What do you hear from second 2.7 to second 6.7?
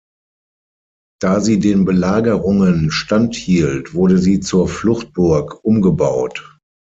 standhielt, wurde sie zur Fluchtburg umgebaut.